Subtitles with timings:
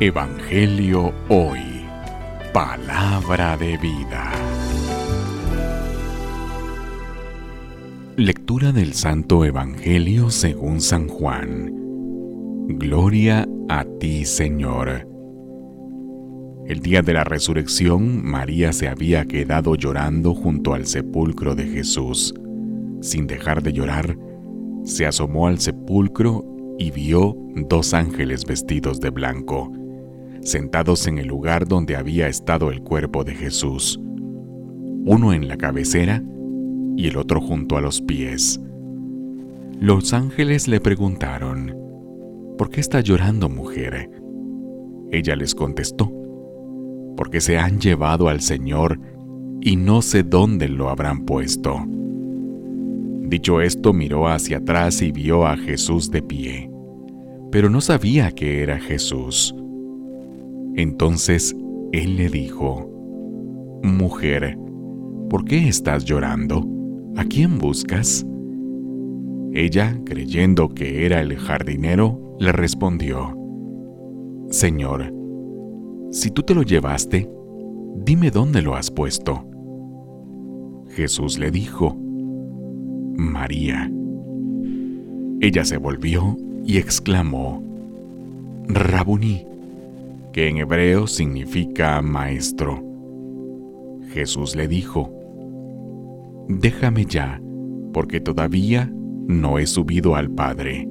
[0.00, 1.60] Evangelio Hoy.
[2.52, 4.32] Palabra de vida.
[8.16, 11.70] Lectura del Santo Evangelio según San Juan.
[12.68, 15.06] Gloria a ti, Señor.
[16.66, 22.34] El día de la resurrección, María se había quedado llorando junto al sepulcro de Jesús.
[23.02, 24.16] Sin dejar de llorar,
[24.84, 26.44] se asomó al sepulcro
[26.78, 27.36] y vio
[27.68, 29.70] dos ángeles vestidos de blanco
[30.42, 33.98] sentados en el lugar donde había estado el cuerpo de Jesús,
[35.04, 36.22] uno en la cabecera
[36.96, 38.60] y el otro junto a los pies.
[39.80, 41.74] Los ángeles le preguntaron,
[42.58, 44.10] ¿Por qué está llorando, mujer?
[45.10, 46.12] Ella les contestó,
[47.16, 49.00] porque se han llevado al Señor
[49.60, 51.84] y no sé dónde lo habrán puesto.
[53.22, 56.70] Dicho esto, miró hacia atrás y vio a Jesús de pie,
[57.50, 59.54] pero no sabía que era Jesús.
[60.74, 61.56] Entonces
[61.92, 62.88] él le dijo,
[63.82, 64.56] Mujer,
[65.28, 66.66] ¿por qué estás llorando?
[67.16, 68.24] ¿A quién buscas?
[69.52, 73.36] Ella, creyendo que era el jardinero, le respondió,
[74.48, 75.12] Señor,
[76.10, 77.28] si tú te lo llevaste,
[77.96, 79.44] dime dónde lo has puesto.
[80.90, 81.96] Jesús le dijo,
[83.14, 83.90] María.
[85.40, 87.62] Ella se volvió y exclamó,
[88.68, 89.44] Rabuní,
[90.32, 92.82] que en hebreo significa maestro.
[94.12, 95.12] Jesús le dijo,
[96.48, 97.40] Déjame ya,
[97.92, 98.92] porque todavía
[99.26, 100.88] no he subido al Padre.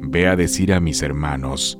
[0.00, 1.78] Ve a decir a mis hermanos,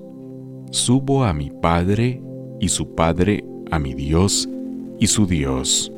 [0.71, 2.23] subo a mi Padre
[2.61, 4.49] y su Padre, a mi Dios
[4.99, 5.93] y su Dios.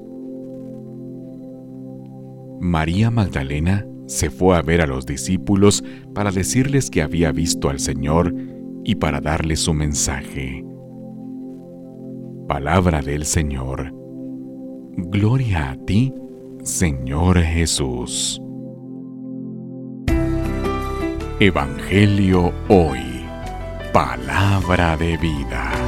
[2.61, 7.79] María Magdalena se fue a ver a los discípulos para decirles que había visto al
[7.79, 8.35] Señor
[8.85, 10.65] y para darle su mensaje.
[12.47, 13.93] Palabra del Señor.
[14.97, 16.13] Gloria a ti,
[16.63, 18.41] Señor Jesús.
[21.41, 23.25] Evangelio hoy.
[23.93, 25.84] Palabra de vida.